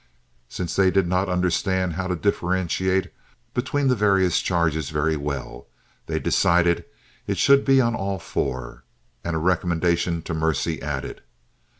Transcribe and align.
Since 0.49 0.75
they 0.75 0.89
did 0.89 1.05
not 1.05 1.29
understand 1.29 1.93
how 1.93 2.07
to 2.07 2.15
differentiate 2.15 3.13
between 3.53 3.87
the 3.87 3.95
various 3.95 4.39
charges 4.41 4.89
very 4.89 5.15
well, 5.15 5.67
they 6.07 6.17
decided 6.17 6.85
it 7.27 7.37
should 7.37 7.63
be 7.63 7.79
on 7.79 7.93
all 7.93 8.17
four, 8.17 8.83
and 9.23 9.35
a 9.35 9.39
recommendation 9.39 10.23
to 10.23 10.33
mercy 10.33 10.81
added. 10.81 11.21